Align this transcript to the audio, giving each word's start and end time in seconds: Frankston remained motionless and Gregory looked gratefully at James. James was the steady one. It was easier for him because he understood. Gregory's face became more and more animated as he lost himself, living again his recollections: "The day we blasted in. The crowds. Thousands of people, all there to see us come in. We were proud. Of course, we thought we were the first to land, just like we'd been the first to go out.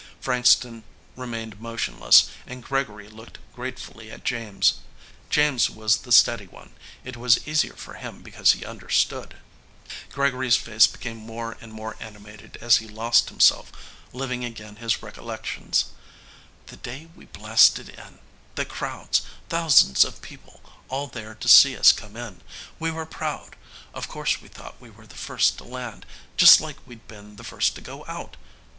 Frankston 0.19 0.83
remained 1.15 1.61
motionless 1.61 2.27
and 2.47 2.63
Gregory 2.63 3.07
looked 3.07 3.37
gratefully 3.53 4.09
at 4.11 4.23
James. 4.25 4.79
James 5.29 5.69
was 5.69 5.97
the 5.97 6.11
steady 6.11 6.47
one. 6.47 6.73
It 7.03 7.15
was 7.15 7.47
easier 7.47 7.75
for 7.75 7.93
him 7.93 8.23
because 8.23 8.53
he 8.53 8.65
understood. 8.65 9.35
Gregory's 10.11 10.55
face 10.55 10.87
became 10.87 11.17
more 11.17 11.55
and 11.61 11.71
more 11.71 11.97
animated 11.99 12.57
as 12.61 12.77
he 12.77 12.87
lost 12.87 13.29
himself, 13.29 13.71
living 14.11 14.43
again 14.43 14.77
his 14.77 15.03
recollections: 15.03 15.85
"The 16.65 16.77
day 16.77 17.09
we 17.15 17.25
blasted 17.25 17.89
in. 17.89 18.17
The 18.55 18.65
crowds. 18.65 19.21
Thousands 19.49 20.03
of 20.03 20.23
people, 20.23 20.61
all 20.89 21.05
there 21.05 21.35
to 21.35 21.47
see 21.47 21.77
us 21.77 21.91
come 21.91 22.17
in. 22.17 22.41
We 22.79 22.89
were 22.89 23.05
proud. 23.05 23.55
Of 23.93 24.07
course, 24.07 24.41
we 24.41 24.47
thought 24.47 24.81
we 24.81 24.89
were 24.89 25.05
the 25.05 25.13
first 25.13 25.59
to 25.59 25.63
land, 25.63 26.07
just 26.37 26.59
like 26.59 26.77
we'd 26.87 27.07
been 27.07 27.35
the 27.35 27.43
first 27.43 27.75
to 27.75 27.81
go 27.81 28.03
out. 28.07 28.35